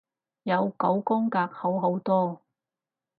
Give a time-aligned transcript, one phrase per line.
[0.41, 2.41] 有九宮格好好多